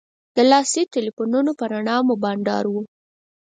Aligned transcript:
د 0.35 0.37
لاسي 0.51 0.81
تیلفونو 0.93 1.51
په 1.59 1.65
رڼا 1.71 1.97
مو 2.07 2.15
بنډار 2.23 2.65
و. 2.69 2.75